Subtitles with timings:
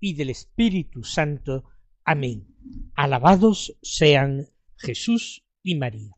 [0.00, 1.64] y del Espíritu Santo.
[2.04, 2.46] Amén.
[2.94, 6.12] Alabados sean Jesús y María.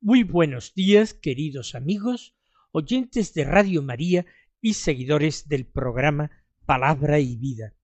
[0.00, 2.34] Muy buenos días, queridos amigos,
[2.72, 4.26] oyentes de Radio María
[4.60, 6.30] y seguidores del programa
[6.64, 7.74] Palabra y Vida.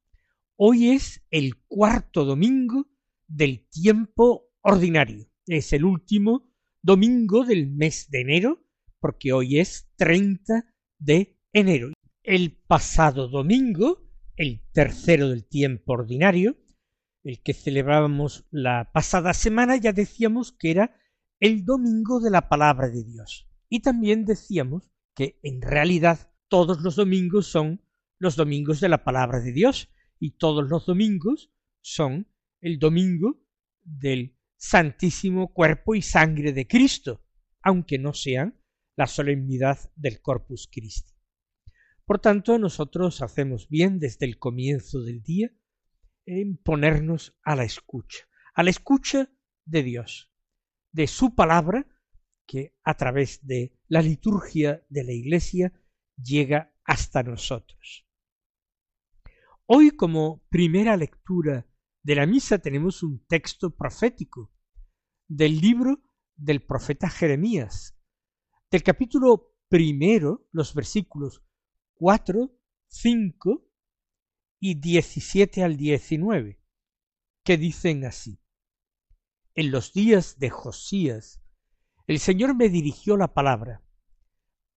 [0.57, 2.89] Hoy es el cuarto domingo
[3.27, 5.27] del tiempo ordinario.
[5.47, 6.53] Es el último
[6.83, 8.65] domingo del mes de enero,
[9.01, 10.65] porque hoy es 30
[10.99, 14.01] de enero el pasado domingo,
[14.37, 16.57] el tercero del tiempo ordinario,
[17.25, 20.97] el que celebrábamos la pasada semana, ya decíamos que era
[21.41, 23.49] el domingo de la palabra de Dios.
[23.69, 27.83] Y también decíamos que en realidad todos los domingos son
[28.19, 32.29] los domingos de la palabra de Dios y todos los domingos son
[32.61, 33.43] el domingo
[33.83, 37.25] del Santísimo Cuerpo y Sangre de Cristo,
[37.63, 38.61] aunque no sean
[38.97, 41.12] la solemnidad del Corpus Christi.
[42.05, 45.51] Por tanto, nosotros hacemos bien desde el comienzo del día
[46.27, 49.31] en ponernos a la escucha, a la escucha
[49.65, 50.31] de Dios,
[50.93, 51.87] de su palabra,
[52.47, 55.73] que a través de la liturgia de la Iglesia
[56.17, 58.07] llega hasta nosotros.
[59.67, 61.67] Hoy como primera lectura
[62.03, 64.53] de la misa tenemos un texto profético
[65.29, 66.03] del libro
[66.37, 67.97] del profeta Jeremías,
[68.71, 71.43] del capítulo primero, los versículos
[71.95, 72.51] 4,
[72.89, 73.69] 5
[74.61, 76.61] y 17 al 19,
[77.45, 78.39] que dicen así.
[79.55, 81.43] En los días de Josías,
[82.07, 83.85] el Señor me dirigió la palabra.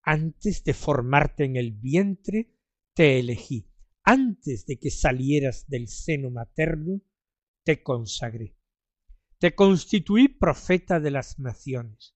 [0.02, 2.54] Antes de formarte en el vientre,
[2.94, 3.72] te elegí.
[4.04, 7.02] Antes de que salieras del seno materno,
[7.64, 8.56] te consagré.
[9.40, 12.16] Te constituí profeta de las naciones.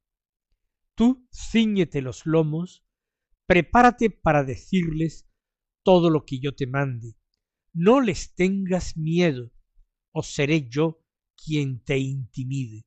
[0.95, 2.85] Tú ciñete los lomos
[3.49, 5.27] prepárate para decirles
[5.83, 7.15] todo lo que yo te mande.
[7.73, 9.51] No les tengas miedo,
[10.11, 11.03] o seré yo
[11.35, 12.85] quien te intimide.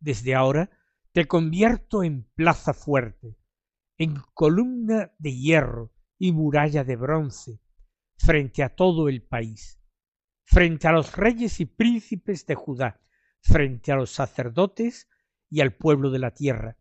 [0.00, 0.70] Desde ahora
[1.12, 3.36] te convierto en plaza fuerte,
[3.98, 7.60] en columna de hierro y muralla de bronce,
[8.16, 9.78] frente a todo el país,
[10.46, 13.02] frente a los reyes y príncipes de Judá,
[13.42, 15.06] frente a los sacerdotes
[15.50, 16.78] y al pueblo de la tierra,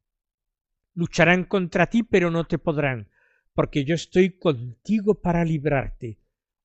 [0.96, 3.10] lucharán contra ti, pero no te podrán,
[3.54, 6.20] porque yo estoy contigo para librarte,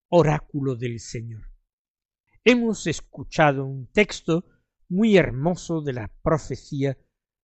[0.09, 1.43] oráculo del Señor.
[2.45, 4.47] Hemos escuchado un texto
[4.89, 6.97] muy hermoso de la profecía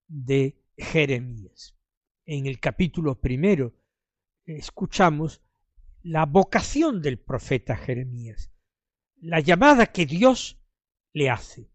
[0.08, 1.76] de Jeremías.
[2.24, 3.74] En el capítulo primero
[4.44, 5.42] escuchamos
[6.02, 8.52] la vocación del profeta Jeremías,
[9.16, 10.60] la llamada que Dios
[11.12, 11.70] le hace.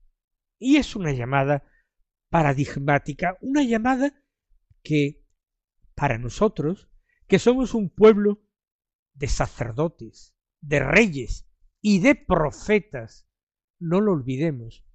[0.57, 1.63] Y es una llamada
[2.29, 4.20] paradigmática, una llamada
[4.83, 5.25] que
[5.95, 6.89] para nosotros,
[7.27, 8.41] que somos un pueblo
[9.13, 11.47] de sacerdotes, de reyes
[11.81, 13.27] y de profetas,
[13.79, 14.85] no lo olvidemos,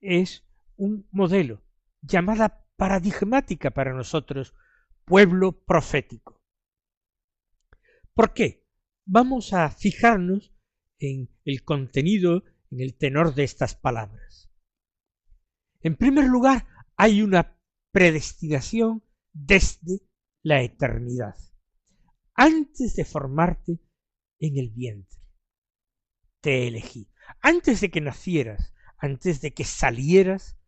[0.00, 0.46] es
[0.76, 1.62] un modelo,
[2.00, 4.54] llamada paradigmática para nosotros,
[5.04, 6.42] pueblo profético.
[8.14, 8.66] ¿Por qué?
[9.04, 10.52] Vamos a fijarnos
[10.98, 14.50] en el contenido, en el tenor de estas palabras.
[15.80, 17.58] En primer lugar, hay una
[17.92, 20.00] predestinación desde
[20.42, 21.36] la eternidad,
[22.34, 23.78] antes de formarte
[24.40, 25.20] en el vientre.
[26.40, 27.08] Te elegí,
[27.40, 30.58] antes de que nacieras, antes de que salieras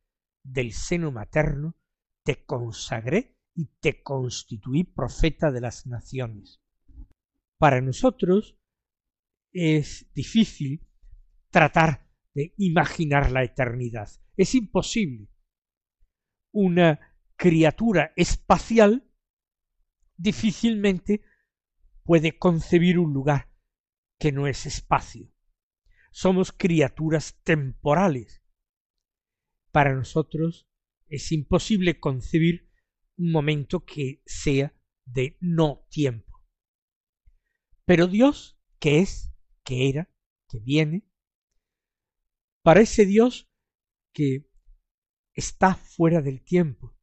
[0.45, 1.77] del seno materno,
[2.25, 6.61] te consagré y te constituí profeta de las naciones.
[7.59, 8.59] Para nosotros
[9.53, 10.87] es difícil
[11.51, 14.11] tratar de imaginar la eternidad.
[14.37, 15.29] Es imposible.
[16.53, 19.11] Una criatura espacial
[20.17, 21.23] difícilmente
[22.05, 23.51] puede concebir un lugar
[24.19, 25.31] que no es espacio.
[26.13, 28.43] Somos criaturas temporales.
[29.73, 30.69] Para nosotros
[31.09, 32.71] es imposible concebir
[33.17, 36.45] un momento que sea de no tiempo.
[37.85, 39.33] Pero Dios, que es,
[39.63, 40.11] que era,
[40.49, 41.07] que viene,
[42.63, 43.51] parece Dios
[44.13, 44.49] que
[45.35, 46.94] está fuera del tiempo,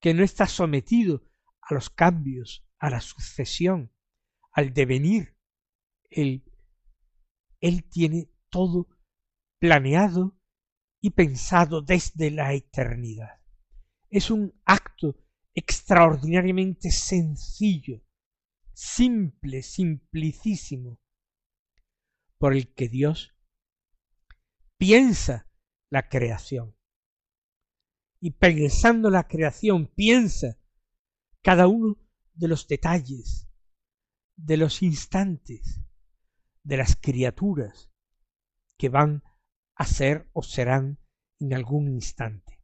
[0.00, 1.24] que no está sometido
[1.60, 3.92] a los cambios, a la sucesión,
[4.52, 5.36] al devenir.
[6.10, 6.44] Él,
[7.90, 8.88] tiene todo
[9.58, 10.38] planeado
[11.00, 13.40] y pensado desde la eternidad.
[14.08, 15.16] Es un acto
[15.54, 18.02] extraordinariamente sencillo,
[18.72, 21.00] simple, simplicísimo,
[22.38, 23.34] por el que Dios
[24.78, 25.50] piensa
[25.90, 26.77] la creación.
[28.20, 30.58] Y pensando la creación, piensa
[31.42, 31.96] cada uno
[32.34, 33.48] de los detalles,
[34.36, 35.80] de los instantes,
[36.62, 37.90] de las criaturas
[38.76, 39.22] que van
[39.74, 40.98] a ser o serán
[41.40, 42.60] en algún instante.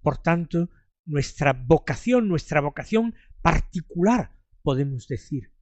[0.00, 0.70] Por tanto,
[1.04, 5.52] nuestra vocación, nuestra vocación particular, podemos decir,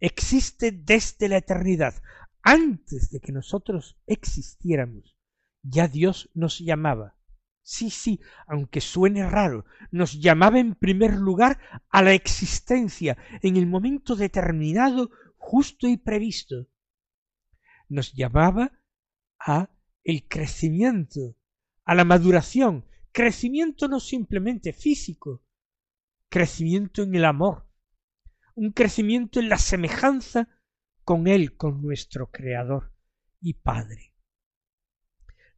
[0.00, 1.94] existe desde la eternidad.
[2.42, 5.16] Antes de que nosotros existiéramos,
[5.62, 7.17] ya Dios nos llamaba.
[7.70, 11.60] Sí, sí, aunque suene raro, nos llamaba en primer lugar
[11.90, 16.66] a la existencia en el momento determinado, justo y previsto.
[17.90, 18.72] Nos llamaba
[19.38, 19.68] a
[20.02, 21.36] el crecimiento,
[21.84, 25.44] a la maduración, crecimiento no simplemente físico,
[26.30, 27.68] crecimiento en el amor,
[28.54, 30.48] un crecimiento en la semejanza
[31.04, 32.94] con Él, con nuestro Creador
[33.42, 34.14] y Padre.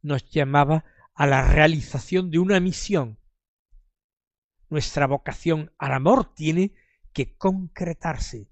[0.01, 3.19] Nos llamaba a la realización de una misión.
[4.69, 6.73] Nuestra vocación al amor tiene
[7.13, 8.49] que concretarse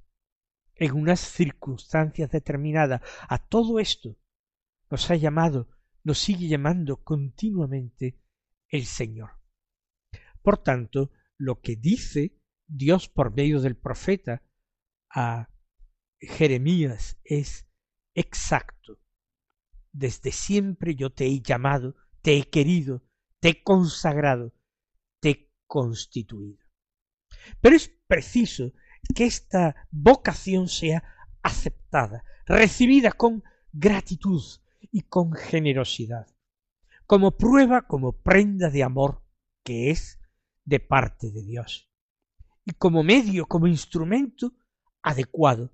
[0.75, 3.01] en unas circunstancias determinadas.
[3.27, 4.17] A todo esto
[4.89, 5.69] nos ha llamado,
[6.03, 8.19] nos sigue llamando continuamente
[8.67, 9.31] el Señor.
[10.41, 14.43] Por tanto, lo que dice Dios por medio del profeta
[15.09, 15.49] a
[16.19, 17.67] Jeremías es
[18.13, 18.99] exacto.
[19.91, 23.03] Desde siempre yo te he llamado, te he querido,
[23.39, 24.53] te he consagrado,
[25.19, 26.63] te he constituido.
[27.61, 28.73] Pero es preciso
[29.15, 31.03] que esta vocación sea
[31.41, 34.43] aceptada, recibida con gratitud
[34.91, 36.27] y con generosidad,
[37.05, 39.23] como prueba, como prenda de amor
[39.63, 40.19] que es
[40.65, 41.89] de parte de Dios
[42.65, 44.53] y como medio, como instrumento
[45.01, 45.71] adecuado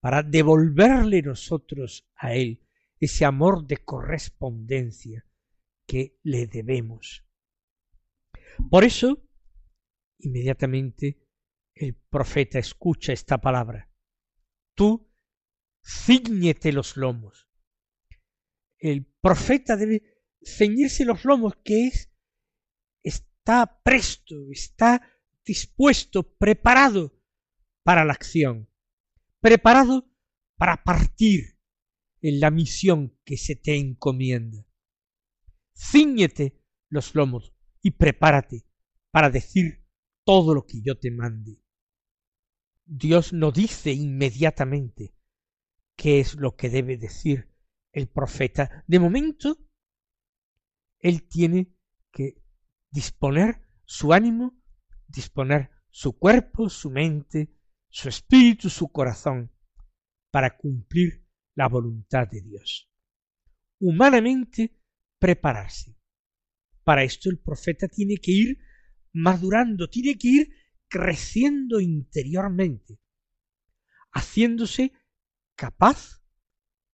[0.00, 2.66] para devolverle nosotros a Él
[2.98, 5.24] ese amor de correspondencia
[5.90, 7.26] que le debemos.
[8.70, 9.28] Por eso,
[10.18, 11.26] inmediatamente
[11.74, 13.90] el profeta escucha esta palabra.
[14.76, 15.12] Tú
[15.84, 17.48] ciñete los lomos.
[18.78, 22.12] El profeta debe ceñirse los lomos, que es,
[23.02, 25.02] está presto, está
[25.44, 27.20] dispuesto, preparado
[27.82, 28.70] para la acción,
[29.40, 30.08] preparado
[30.56, 31.58] para partir
[32.20, 34.69] en la misión que se te encomienda.
[35.80, 38.66] Cíñete los lomos y prepárate
[39.10, 39.86] para decir
[40.24, 41.62] todo lo que yo te mande.
[42.84, 45.14] Dios no dice inmediatamente
[45.96, 47.48] qué es lo que debe decir
[47.92, 48.84] el profeta.
[48.86, 49.56] De momento,
[50.98, 51.74] él tiene
[52.12, 52.42] que
[52.90, 54.60] disponer su ánimo
[55.10, 57.52] disponer su cuerpo, su mente,
[57.88, 59.50] su espíritu, su corazón,
[60.30, 62.88] para cumplir la voluntad de Dios.
[63.80, 64.79] Humanamente,
[65.20, 65.96] prepararse.
[66.82, 68.58] Para esto el profeta tiene que ir
[69.12, 70.50] madurando, tiene que ir
[70.88, 72.98] creciendo interiormente,
[74.10, 74.92] haciéndose
[75.54, 76.20] capaz,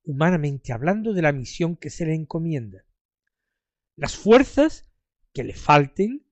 [0.05, 2.85] humanamente hablando, de la misión que se le encomienda.
[3.97, 4.91] Las fuerzas
[5.33, 6.27] que le falten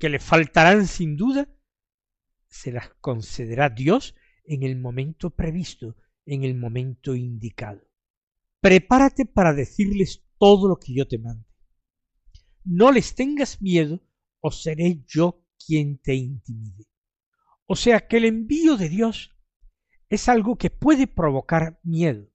[0.00, 1.46] que le faltarán sin duda,
[2.48, 7.86] se las concederá Dios en el momento previsto, en el momento indicado.
[8.60, 11.46] Prepárate para decirles todo lo que yo te mande.
[12.64, 14.00] No les tengas miedo,
[14.40, 16.86] o seré yo quien te intimide.
[17.66, 19.36] O sea que el envío de Dios
[20.08, 22.26] es algo que puede provocar miedo,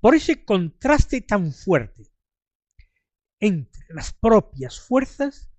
[0.00, 2.12] por ese contraste tan fuerte
[3.38, 5.50] entre las propias fuerzas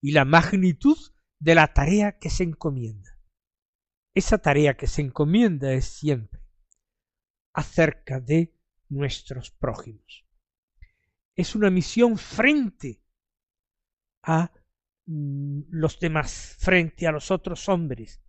[0.00, 0.96] y la magnitud
[1.38, 3.20] de la tarea que se encomienda.
[4.14, 6.40] Esa tarea que se encomienda es siempre
[7.52, 8.56] acerca de
[8.88, 10.27] nuestros prójimos.
[11.38, 13.00] Es una misión frente
[14.24, 14.50] a
[15.06, 18.20] mm, los demás, frente a los otros hombres.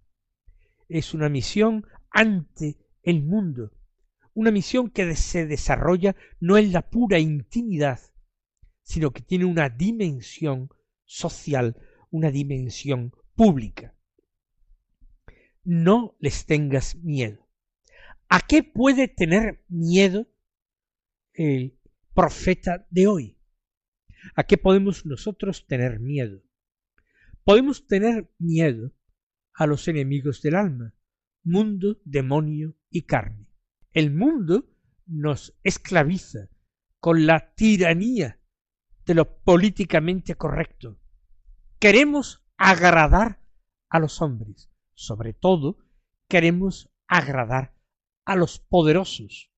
[0.88, 3.72] Es una misión ante el mundo,
[4.36, 8.00] una misión que se desarrolla no en la pura intimidad,
[8.84, 10.70] sino que tiene una dimensión
[11.04, 11.78] social,
[12.12, 13.98] una dimensión pública.
[15.64, 17.50] No les tengas miedo.
[18.28, 20.28] ¿A qué puede tener miedo
[21.34, 21.79] el
[22.14, 23.38] profeta de hoy?
[24.36, 26.42] ¿A qué podemos nosotros tener miedo?
[27.44, 28.92] Podemos tener miedo
[29.54, 30.94] a los enemigos del alma,
[31.44, 33.48] mundo, demonio y carne.
[33.92, 34.70] El mundo
[35.06, 36.50] nos esclaviza,
[37.00, 38.40] con la tiranía
[39.06, 41.00] de lo políticamente correcto.
[41.80, 43.42] Queremos agradar
[43.90, 45.78] a los hombres, sobre todo
[46.28, 47.74] queremos agradar
[48.26, 49.52] a los poderosos,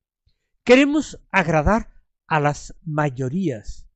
[0.63, 2.00] queremos agradar
[2.31, 3.89] a las mayorías,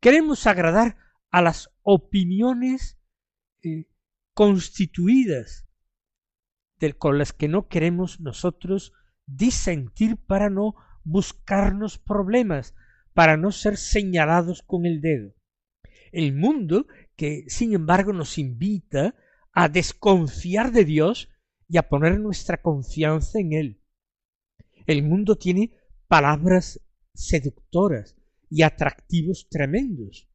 [0.00, 0.96] queremos agradar
[1.30, 2.98] a las opiniones
[3.62, 3.86] eh,
[4.34, 5.68] constituidas
[6.98, 8.92] con las que no queremos nosotros
[9.26, 12.74] disentir para no buscarnos problemas,
[13.14, 15.32] para no ser señalados con el dedo.
[16.10, 19.14] El mundo que, sin embargo, nos invita
[19.52, 21.28] a desconfiar de Dios
[21.68, 23.82] y a poner nuestra confianza en Él.
[24.86, 25.70] El mundo tiene
[26.08, 26.80] palabras
[27.18, 28.16] seductoras
[28.48, 30.28] y atractivos tremendos.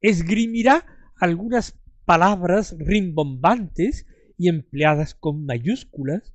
[0.00, 0.86] Esgrimirá
[1.20, 4.06] algunas palabras rimbombantes
[4.38, 6.34] y empleadas con mayúsculas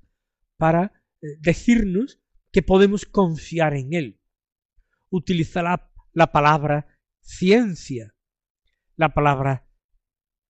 [0.57, 4.21] para eh, decirnos que podemos confiar en Él.
[5.09, 8.13] Utilizará la palabra ciencia,
[8.97, 9.67] la palabra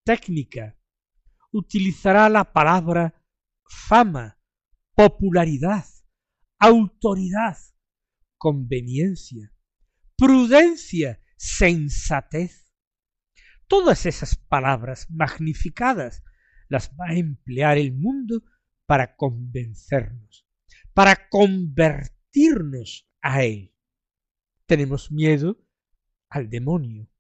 [0.04, 0.78] técnica,
[1.51, 3.24] utilizará la palabra
[3.88, 4.40] fama,
[4.96, 5.86] popularidad,
[6.58, 7.58] autoridad,
[8.41, 9.53] conveniencia,
[10.17, 12.74] prudencia, sensatez.
[13.67, 16.24] Todas esas palabras magnificadas
[16.67, 18.43] las va a emplear el mundo
[18.88, 20.48] para convencernos,
[20.95, 23.75] para convertirnos a él.
[24.65, 25.63] Tenemos miedo
[26.27, 27.12] al demonio.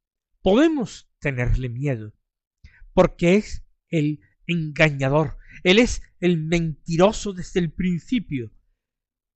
[0.41, 2.15] Podemos tenerle miedo,
[2.95, 8.51] porque es el engañador, él es el mentiroso desde el principio,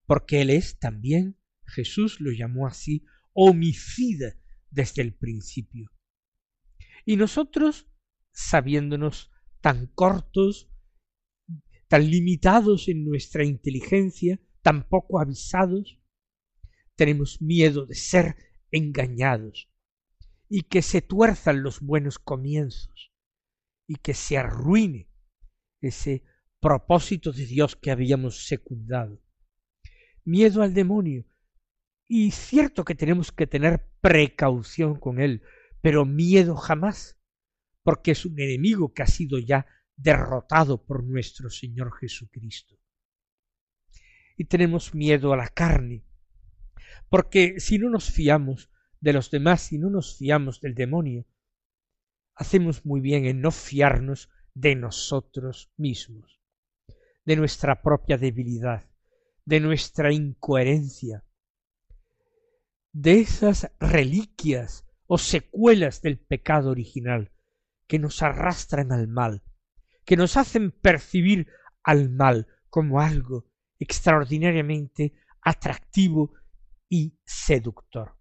[0.07, 1.37] porque él es también,
[1.67, 4.35] Jesús lo llamó así, homicida
[4.71, 5.91] desde el principio.
[7.05, 7.87] Y nosotros,
[8.31, 9.31] sabiéndonos
[9.61, 10.69] tan cortos,
[11.87, 15.99] tan limitados en nuestra inteligencia, tan poco avisados,
[16.95, 18.35] tenemos miedo de ser
[18.71, 19.69] engañados
[20.49, 23.11] y que se tuerzan los buenos comienzos
[23.87, 25.09] y que se arruine
[25.81, 26.23] ese
[26.59, 29.21] propósito de Dios que habíamos secundado.
[30.23, 31.25] Miedo al demonio.
[32.07, 35.41] Y cierto que tenemos que tener precaución con él,
[35.81, 37.17] pero miedo jamás
[37.85, 42.75] porque es un enemigo que ha sido ya derrotado por nuestro Señor Jesucristo.
[44.37, 46.03] Y tenemos miedo a la carne,
[47.09, 51.27] porque si no nos fiamos de los demás, si no nos fiamos del demonio,
[52.33, 56.41] hacemos muy bien en no fiarnos de nosotros mismos,
[57.23, 58.89] de nuestra propia debilidad,
[59.45, 61.23] de nuestra incoherencia,
[62.95, 67.33] de esas reliquias o secuelas del pecado original
[67.87, 69.43] que nos arrastran al mal,
[70.05, 71.47] que nos hacen percibir
[71.83, 76.35] al mal como algo extraordinariamente atractivo
[76.87, 78.15] y seductor.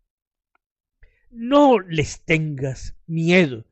[1.31, 3.67] No les tengas miedo,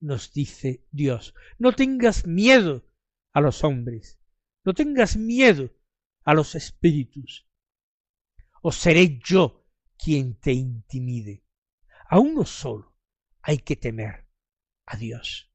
[0.00, 2.86] nos dice Dios, no tengas miedo
[3.34, 4.18] a los hombres,
[4.64, 5.74] no tengas miedo
[6.24, 7.46] a los espíritus,
[8.62, 9.61] o seré yo
[10.02, 11.44] quien te intimide.
[12.08, 12.94] A uno solo
[13.42, 14.26] hay que temer,
[14.86, 15.50] a Dios.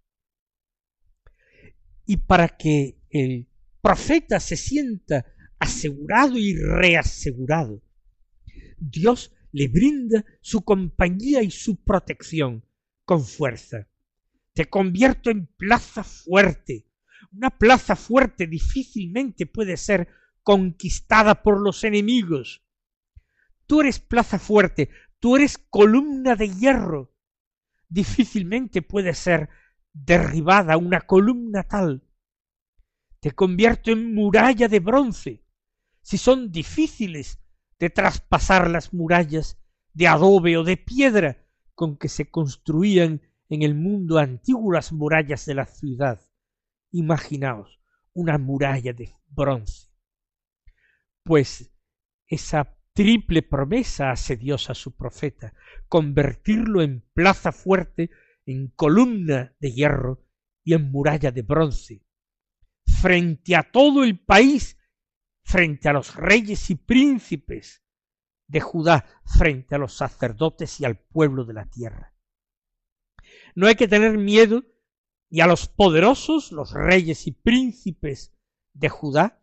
[2.06, 3.48] Y para que el
[3.82, 5.26] profeta se sienta
[5.60, 7.84] asegurado y reasegurado,
[8.78, 12.66] Dios le brinda su compañía y su protección
[13.04, 13.90] con fuerza.
[14.54, 16.88] Te convierto en plaza fuerte.
[17.32, 20.08] Una plaza fuerte difícilmente puede ser
[20.44, 22.64] conquistada por los enemigos.
[23.68, 27.14] Tú eres plaza fuerte, tú eres columna de hierro
[27.90, 29.50] difícilmente puede ser
[29.94, 32.04] derribada una columna tal.
[33.20, 35.44] Te convierto en muralla de bronce.
[36.02, 37.40] Si son difíciles
[37.80, 39.60] de traspasar las murallas
[39.94, 45.46] de adobe o de piedra con que se construían en el mundo antiguo las murallas
[45.46, 46.22] de la ciudad.
[46.92, 47.80] Imaginaos
[48.14, 49.90] una muralla de bronce.
[51.24, 51.72] Pues
[52.28, 55.54] esa Triple promesa hace Dios a su profeta,
[55.88, 58.10] convertirlo en plaza fuerte,
[58.44, 60.26] en columna de hierro
[60.64, 62.04] y en muralla de bronce,
[63.00, 64.80] frente a todo el país,
[65.44, 67.84] frente a los reyes y príncipes
[68.48, 72.16] de Judá, frente a los sacerdotes y al pueblo de la tierra.
[73.54, 74.64] No hay que tener miedo
[75.30, 78.36] y a los poderosos, los reyes y príncipes
[78.74, 79.40] de Judá,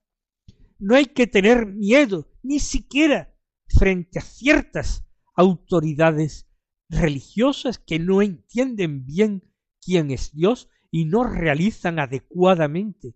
[0.80, 3.30] no hay que tener miedo ni siquiera
[3.78, 6.48] frente a ciertas autoridades
[6.88, 13.14] religiosas que no entienden bien quién es Dios y no realizan adecuadamente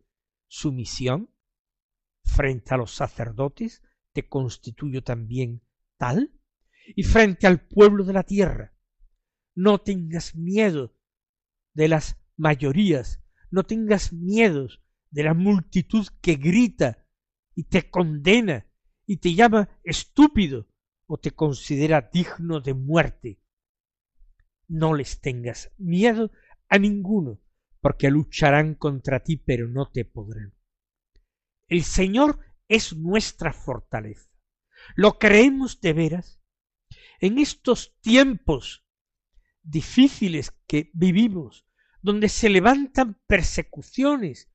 [0.49, 1.31] su misión
[2.25, 5.63] frente a los sacerdotes, te constituyo también
[5.97, 6.33] tal,
[6.97, 8.75] y frente al pueblo de la tierra.
[9.55, 10.95] No tengas miedo
[11.75, 14.69] de las mayorías, no tengas miedo
[15.11, 17.07] de la multitud que grita
[17.55, 18.68] y te condena
[19.09, 20.69] y te llama estúpido
[21.07, 23.41] o te considera digno de muerte.
[24.69, 26.31] No les tengas miedo
[26.69, 27.41] a ninguno,
[27.81, 30.53] porque lucharán contra ti, pero no te podrán.
[31.69, 32.39] El Señor
[32.69, 34.31] es nuestra fortaleza.
[34.95, 36.43] ¿Lo creemos de veras?
[37.19, 38.85] En estos tiempos
[39.63, 41.65] difíciles que vivimos,
[42.03, 44.51] donde se levantan persecuciones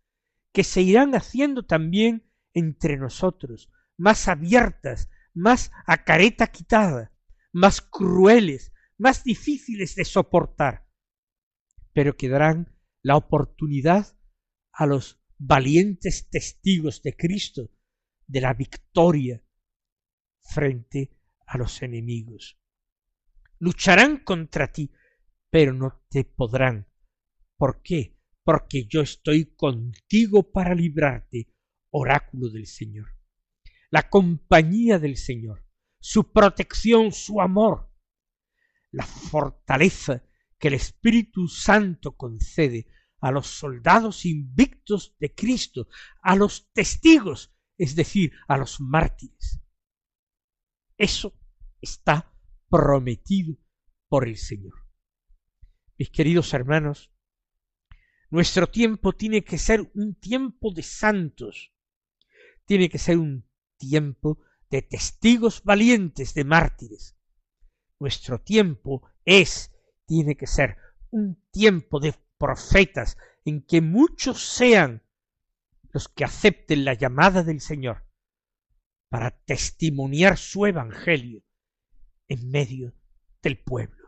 [0.51, 7.11] que se irán haciendo también entre nosotros, más abiertas, más a careta quitada,
[7.51, 10.87] más crueles, más difíciles de soportar,
[11.93, 14.17] pero que darán la oportunidad
[14.71, 17.69] a los valientes testigos de Cristo
[18.27, 19.43] de la victoria
[20.39, 22.59] frente a los enemigos.
[23.59, 24.91] Lucharán contra ti,
[25.49, 26.87] pero no te podrán.
[27.57, 28.17] ¿Por qué?
[28.43, 31.53] Porque yo estoy contigo para librarte,
[31.91, 33.07] oráculo del Señor.
[33.93, 35.63] La compañía del Señor,
[35.99, 37.91] su protección, su amor,
[38.89, 40.23] la fortaleza
[40.57, 42.87] que el Espíritu Santo concede
[43.19, 45.89] a los soldados invictos de Cristo,
[46.23, 49.61] a los testigos, es decir, a los mártires.
[50.97, 51.39] Eso
[51.79, 52.33] está
[52.71, 53.59] prometido
[54.07, 54.73] por el Señor.
[55.99, 57.11] Mis queridos hermanos,
[58.31, 61.75] nuestro tiempo tiene que ser un tiempo de santos,
[62.65, 64.39] tiene que ser un tiempo
[64.69, 67.15] de testigos valientes, de mártires.
[67.99, 69.71] Nuestro tiempo es,
[70.05, 70.77] tiene que ser
[71.11, 75.03] un tiempo de profetas en que muchos sean
[75.91, 78.03] los que acepten la llamada del Señor
[79.09, 81.43] para testimoniar su evangelio
[82.27, 82.93] en medio
[83.43, 84.02] del pueblo.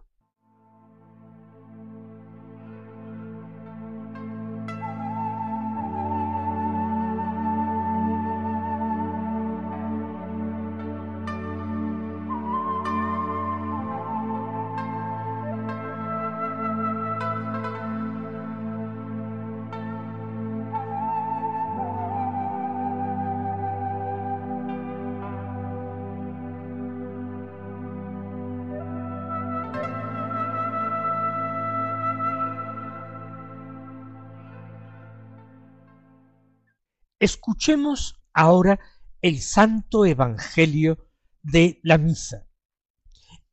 [37.25, 38.79] Escuchemos ahora
[39.19, 41.09] el Santo Evangelio
[41.41, 42.47] de la Misa.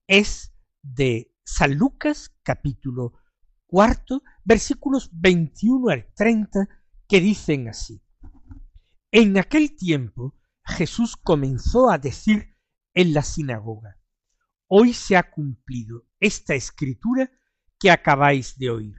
[0.07, 3.15] Es de San Lucas capítulo
[3.67, 6.69] cuarto, versículos 21 al 30,
[7.09, 8.03] que dicen así.
[9.11, 12.55] En aquel tiempo Jesús comenzó a decir
[12.93, 13.99] en la sinagoga,
[14.69, 17.31] Hoy se ha cumplido esta escritura
[17.81, 18.97] que acabáis de oír.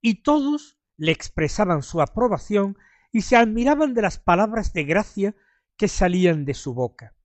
[0.00, 2.76] Y todos le expresaban su aprobación
[3.14, 5.36] y se admiraban de las palabras de gracia
[5.76, 7.16] que salían de su boca,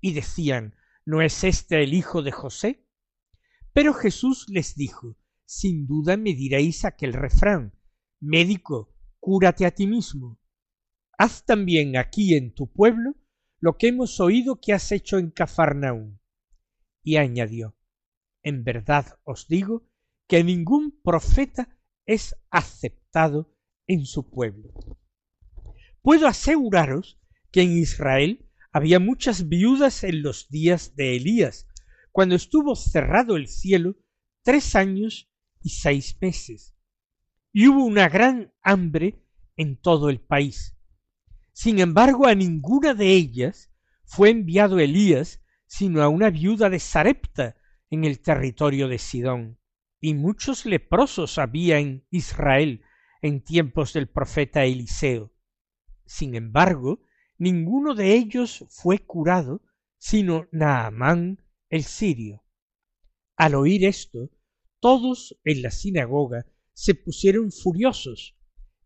[0.00, 0.74] y decían,
[1.06, 2.88] ¿no es este el hijo de José?
[3.72, 7.72] Pero Jesús les dijo, sin duda me diréis aquel refrán,
[8.18, 10.40] médico, cúrate a ti mismo.
[11.16, 13.14] Haz también aquí en tu pueblo
[13.60, 16.20] lo que hemos oído que has hecho en Cafarnaún.
[17.04, 17.76] Y añadió,
[18.42, 19.88] en verdad os digo
[20.26, 23.54] que ningún profeta es aceptado
[23.86, 24.97] en su pueblo.
[26.08, 27.20] Puedo aseguraros
[27.52, 31.68] que en Israel había muchas viudas en los días de Elías,
[32.12, 33.94] cuando estuvo cerrado el cielo
[34.42, 36.74] tres años y seis meses,
[37.52, 39.22] y hubo una gran hambre
[39.58, 40.78] en todo el país.
[41.52, 43.70] Sin embargo, a ninguna de ellas
[44.06, 47.58] fue enviado Elías, sino a una viuda de Sarepta
[47.90, 49.58] en el territorio de Sidón.
[50.00, 52.82] Y muchos leprosos había en Israel
[53.20, 55.34] en tiempos del profeta Eliseo.
[56.08, 57.02] Sin embargo,
[57.36, 59.60] ninguno de ellos fue curado,
[59.98, 62.42] sino Naamán el sirio.
[63.36, 64.30] Al oír esto,
[64.80, 68.38] todos en la sinagoga se pusieron furiosos,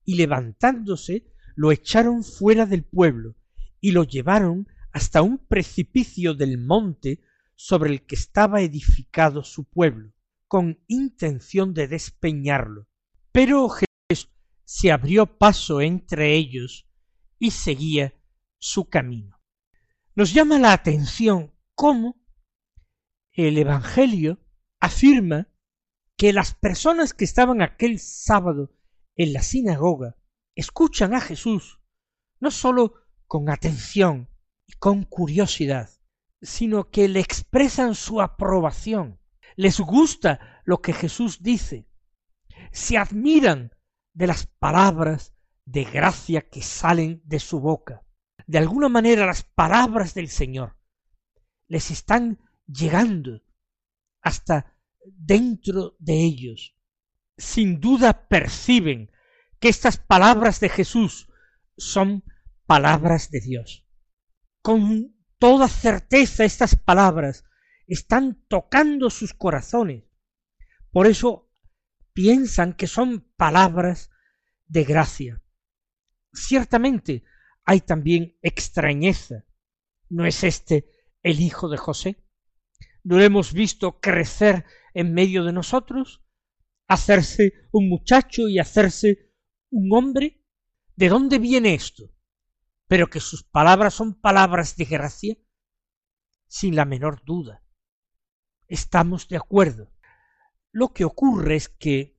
[0.04, 3.36] y levantándose lo echaron fuera del pueblo,
[3.80, 7.20] y lo llevaron hasta un precipicio del monte
[7.54, 10.12] sobre el que estaba edificado su pueblo,
[10.48, 12.88] con intención de despeñarlo.
[13.30, 14.28] Pero Jesús
[14.64, 16.88] se abrió paso entre ellos
[17.42, 18.14] y seguía
[18.58, 19.42] su camino.
[20.14, 22.14] Nos llama la atención cómo
[23.32, 24.38] el Evangelio
[24.78, 25.48] afirma
[26.16, 28.70] que las personas que estaban aquel sábado
[29.16, 30.16] en la sinagoga
[30.54, 31.80] escuchan a Jesús
[32.38, 32.94] no sólo
[33.26, 34.28] con atención
[34.68, 35.90] y con curiosidad,
[36.42, 39.18] sino que le expresan su aprobación.
[39.56, 41.88] Les gusta lo que Jesús dice.
[42.70, 43.72] Se admiran
[44.12, 48.04] de las palabras de gracia que salen de su boca.
[48.46, 50.76] De alguna manera las palabras del Señor
[51.68, 53.42] les están llegando
[54.20, 56.76] hasta dentro de ellos.
[57.36, 59.10] Sin duda perciben
[59.58, 61.28] que estas palabras de Jesús
[61.76, 62.24] son
[62.66, 63.86] palabras de Dios.
[64.60, 67.44] Con toda certeza estas palabras
[67.86, 70.04] están tocando sus corazones.
[70.90, 71.50] Por eso
[72.12, 74.10] piensan que son palabras
[74.66, 75.42] de gracia.
[76.32, 77.24] Ciertamente
[77.64, 79.44] hay también extrañeza.
[80.08, 80.88] ¿No es este
[81.22, 82.24] el hijo de José?
[83.04, 84.64] ¿No lo hemos visto crecer
[84.94, 86.24] en medio de nosotros?
[86.88, 89.32] ¿Hacerse un muchacho y hacerse
[89.70, 90.44] un hombre?
[90.96, 92.10] ¿De dónde viene esto?
[92.86, 95.36] Pero que sus palabras son palabras de gracia,
[96.48, 97.64] sin la menor duda.
[98.68, 99.92] Estamos de acuerdo.
[100.70, 102.18] Lo que ocurre es que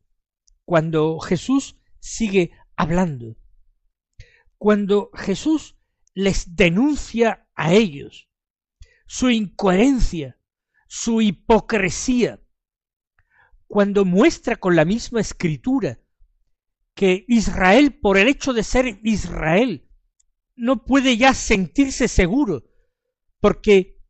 [0.65, 3.38] cuando Jesús sigue hablando,
[4.63, 5.78] cuando Jesús
[6.13, 8.30] les denuncia a ellos
[9.06, 10.39] su incoherencia,
[10.88, 12.41] su hipocresía,
[13.67, 15.99] cuando muestra con la misma escritura
[16.95, 19.91] que Israel, por el hecho de ser Israel,
[20.56, 22.63] no puede ya sentirse seguro,
[23.41, 24.02] porque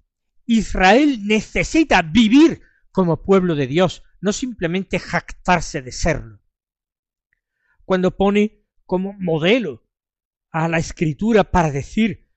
[0.46, 2.62] Israel necesita vivir
[2.92, 6.44] como pueblo de Dios, no simplemente jactarse de serlo.
[7.86, 9.83] Cuando pone como modelo
[10.54, 12.32] a la escritura para decir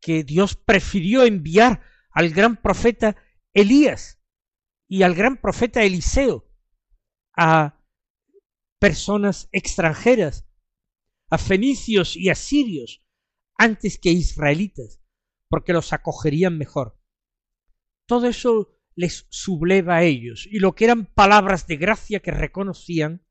[0.00, 3.16] que Dios prefirió enviar al gran profeta
[3.52, 4.22] Elías
[4.88, 6.48] y al gran profeta Eliseo
[7.36, 7.84] a
[8.78, 10.48] personas extranjeras,
[11.30, 13.04] a fenicios y asirios,
[13.56, 15.02] antes que israelitas,
[15.48, 17.00] porque los acogerían mejor.
[18.06, 23.26] Todo eso les subleva a ellos, y lo que eran palabras de gracia que reconocían,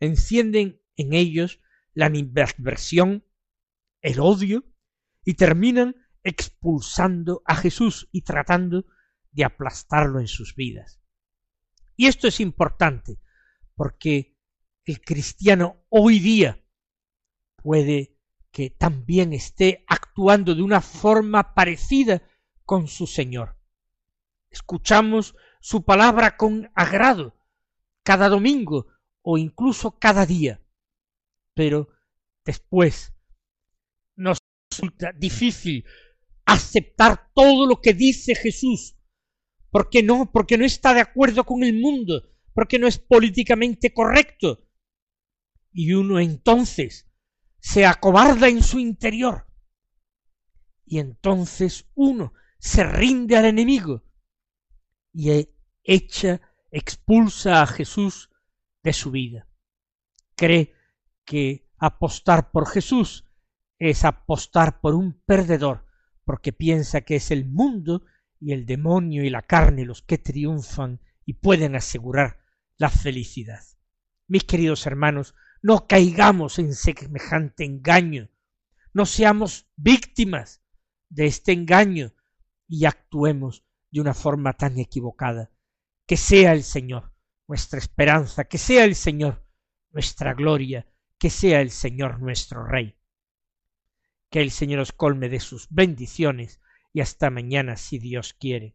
[0.00, 1.60] encienden en ellos
[1.94, 3.24] la inversión,
[4.00, 4.64] el odio,
[5.24, 8.86] y terminan expulsando a Jesús y tratando
[9.30, 11.00] de aplastarlo en sus vidas.
[11.96, 13.18] Y esto es importante,
[13.74, 14.36] porque
[14.84, 16.60] el cristiano hoy día
[17.56, 18.18] puede
[18.50, 22.22] que también esté actuando de una forma parecida
[22.64, 23.56] con su Señor.
[24.50, 27.34] Escuchamos su palabra con agrado
[28.02, 28.88] cada domingo
[29.22, 30.60] o incluso cada día,
[31.54, 31.88] pero
[32.44, 33.12] después
[34.16, 34.38] nos
[34.70, 35.84] resulta difícil
[36.44, 38.96] aceptar todo lo que dice Jesús.
[39.70, 40.30] ¿Por qué no?
[40.30, 44.66] Porque no está de acuerdo con el mundo, porque no es políticamente correcto.
[45.72, 47.10] Y uno entonces
[47.58, 49.46] se acobarda en su interior.
[50.84, 54.04] Y entonces uno se rinde al enemigo
[55.12, 55.48] y
[55.82, 58.30] echa, expulsa a Jesús
[58.82, 59.48] de su vida.
[60.34, 60.74] Cree
[61.24, 63.24] que apostar por Jesús
[63.78, 65.86] es apostar por un perdedor,
[66.24, 68.04] porque piensa que es el mundo
[68.38, 72.38] y el demonio y la carne los que triunfan y pueden asegurar
[72.76, 73.62] la felicidad.
[74.28, 78.28] Mis queridos hermanos, no caigamos en semejante engaño,
[78.94, 80.62] no seamos víctimas
[81.08, 82.12] de este engaño
[82.68, 85.50] y actuemos de una forma tan equivocada.
[86.06, 87.12] Que sea el Señor
[87.46, 89.46] nuestra esperanza, que sea el Señor
[89.90, 90.86] nuestra gloria,
[91.22, 92.96] que sea el Señor nuestro Rey.
[94.28, 96.60] Que el Señor os colme de sus bendiciones
[96.92, 98.74] y hasta mañana si Dios quiere.